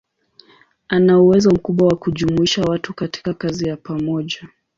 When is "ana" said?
0.87-1.19